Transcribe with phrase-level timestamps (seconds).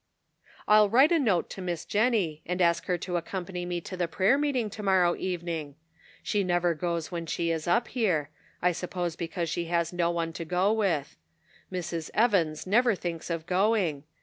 [0.67, 4.07] "I'll write a note to Miss Jennie and ask her to accompany me to the
[4.07, 5.53] prayer meeting to 182 .The Pocket Measure.
[5.53, 5.75] morrow evening.
[6.23, 8.31] She never goes when she is up here;
[8.63, 11.17] I suppose because she has no one to go with.
[11.71, 12.09] Mrs.
[12.15, 14.03] Evans never thinks of going.